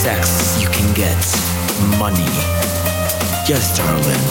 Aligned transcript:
sex, 0.00 0.58
you 0.62 0.66
can 0.70 0.94
get 0.94 1.20
money. 1.98 2.32
Yes, 3.46 3.76
darling. 3.76 4.24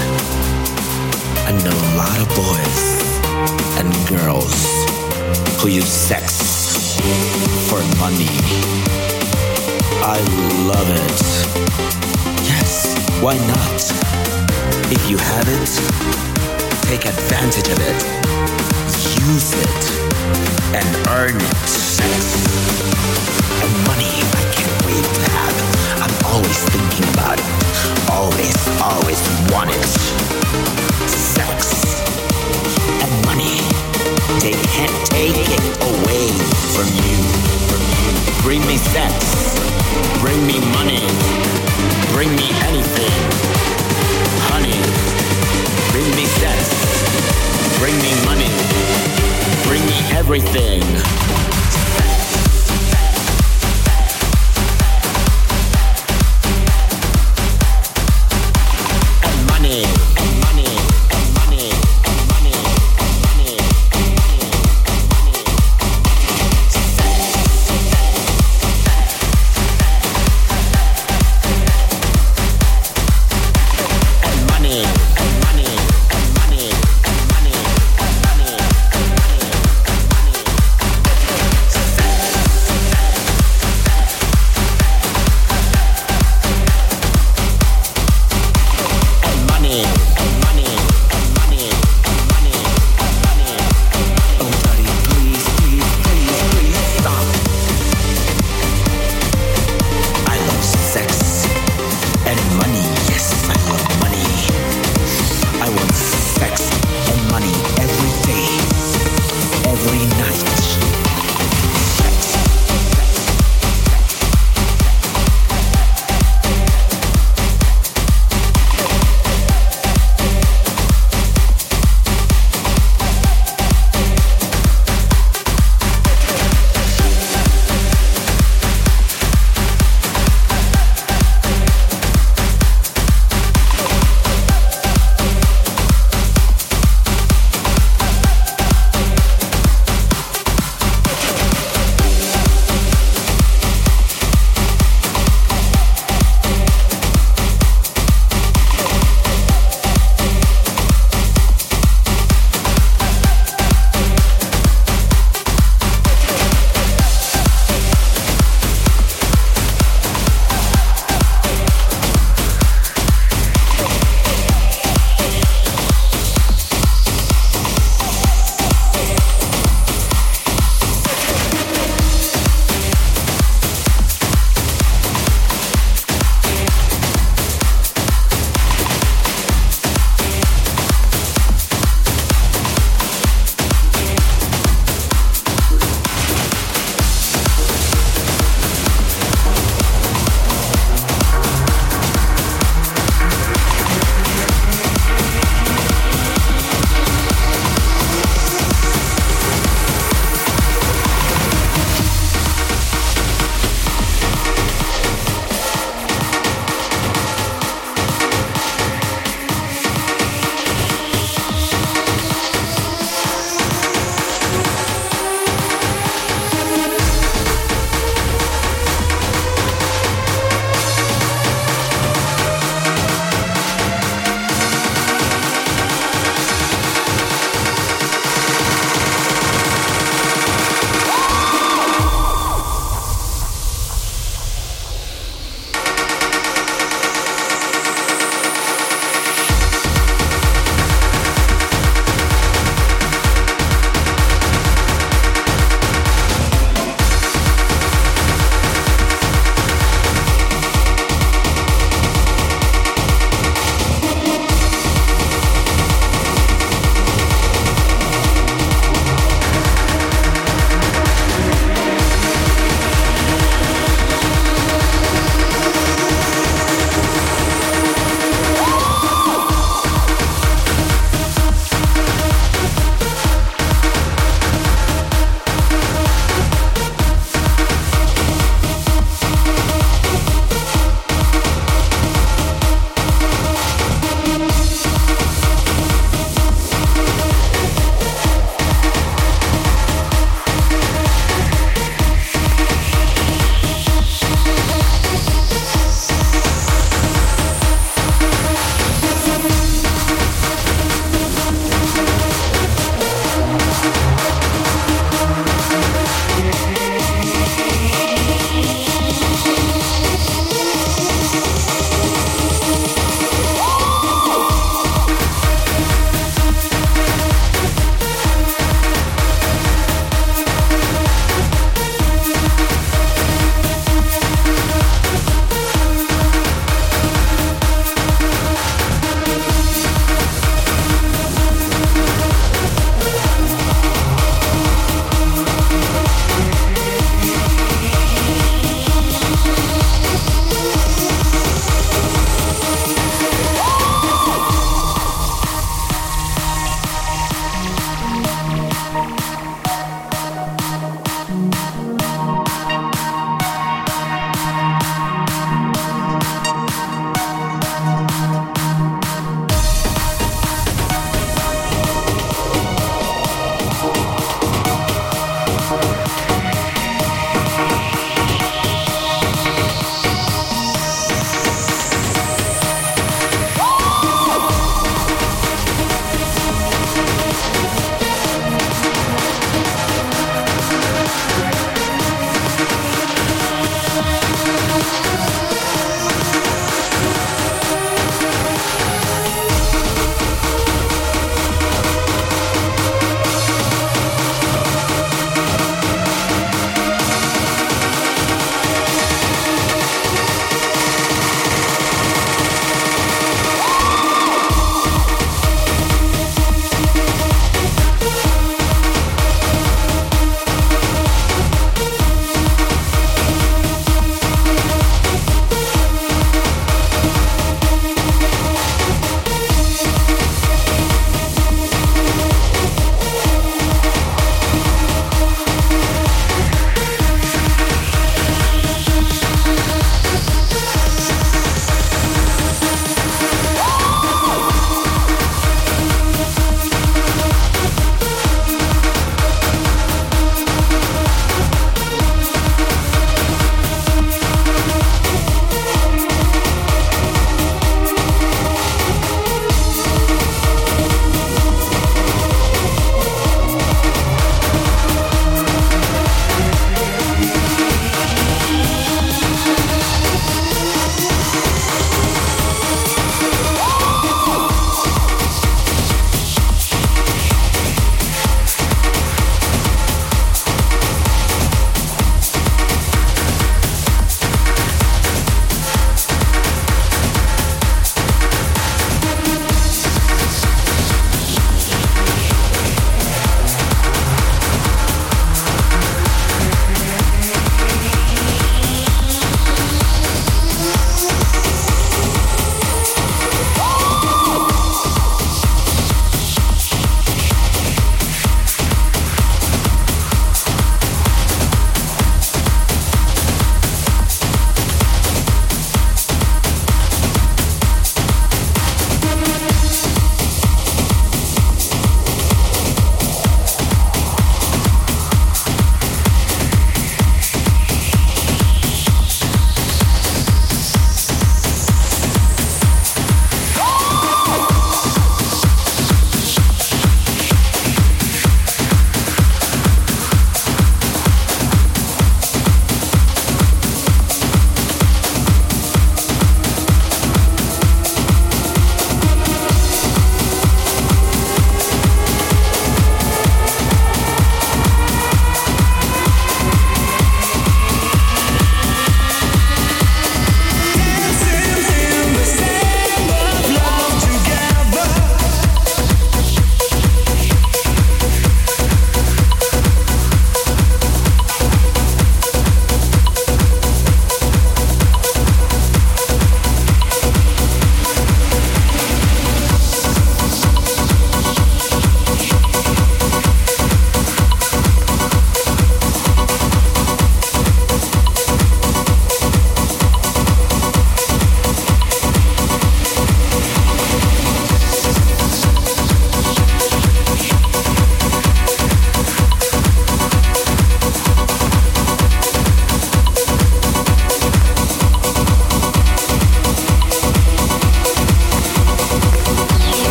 I 1.45 1.51
know 1.63 1.77
a 1.77 1.93
lot 1.95 2.17
of 2.17 2.27
boys 2.33 2.81
and 3.77 3.87
girls 4.09 4.57
who 5.61 5.67
use 5.69 5.87
sex 5.87 6.97
for 7.69 7.77
money. 8.01 8.33
I 10.01 10.17
love 10.65 10.89
it. 10.89 11.19
Yes, 12.49 12.97
why 13.21 13.37
not? 13.37 13.79
If 14.91 15.07
you 15.07 15.17
have 15.17 15.47
it, 15.47 15.69
take 16.87 17.05
advantage 17.05 17.69
of 17.69 17.77
it. 17.79 17.99
Use 19.21 19.53
it 19.53 19.98
and 20.73 20.87
earning 21.09 21.39
sex 21.65 22.35
and 23.61 23.73
money. 23.87 24.11
I 24.37 24.43
can't 24.53 24.75
wait 24.85 25.03
to 25.03 25.23
have. 25.31 25.55
I'm 26.03 26.15
always 26.31 26.59
thinking 26.69 27.05
about 27.13 27.39
it. 27.39 27.47
Always, 28.11 28.55
always 28.81 29.19
want 29.51 29.71
it. 29.71 29.83
Sex 31.09 32.03
and 33.03 33.13
money. 33.25 33.57
They 34.41 34.55
can't 34.73 34.95
take 35.09 35.35
it 35.37 35.63
away 35.81 36.31
from 36.73 36.87
you. 37.03 37.17
Bring 38.43 38.61
me 38.67 38.77
sex. 38.77 39.13
Bring 40.19 40.39
me 40.45 40.59
money. 40.73 41.03
Bring 42.13 42.29
me 42.35 42.49
anything. 42.69 43.15
Honey. 44.49 44.79
Bring 45.91 46.09
me 46.15 46.25
sex. 46.25 47.79
Bring 47.79 47.95
me 48.01 48.13
money. 48.25 49.18
Bring 49.67 49.85
me 49.85 49.99
everything. 50.11 51.58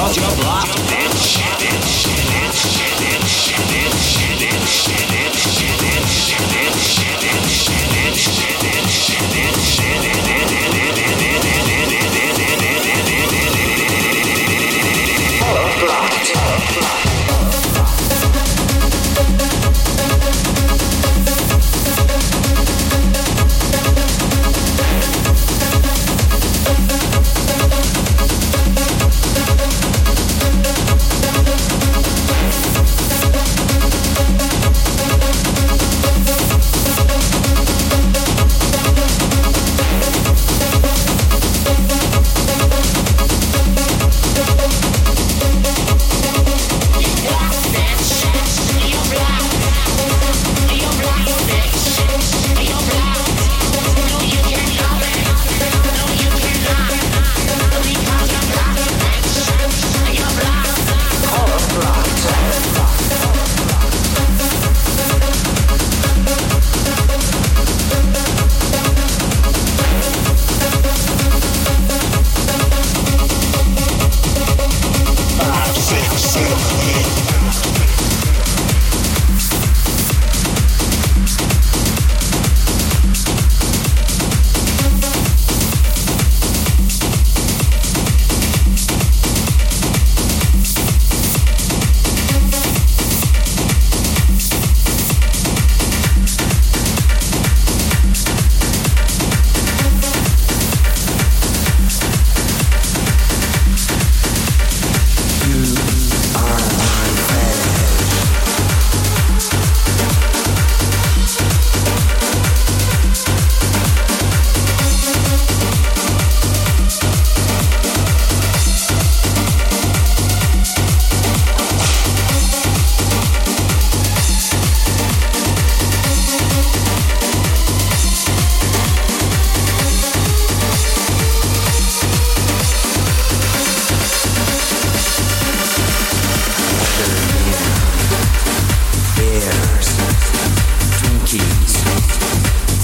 cause 0.00 0.16
you're 0.16 0.24
bitch. 0.88 1.36
bitch, 1.58 2.06
bitch, 2.30 2.80
bitch. 2.80 2.89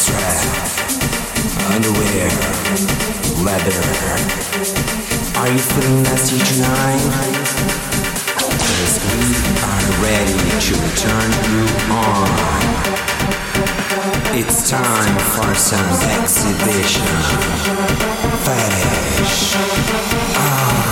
Strap, 0.00 0.40
underwear, 1.74 2.30
leather. 3.44 3.82
Are 5.38 5.48
you 5.52 5.58
feeling 5.58 6.02
nasty 6.02 6.38
tonight? 6.38 7.04
Cause 8.38 8.96
we 9.04 9.20
are 9.60 9.88
ready 10.00 10.40
to 10.56 10.74
turn 10.96 11.30
you 11.52 11.64
on. 11.92 12.32
It's 14.38 14.70
time 14.70 15.18
for 15.18 15.54
some 15.54 15.90
exhibition. 16.18 17.04
Fetish. 18.40 19.54
Ah. 20.38 20.89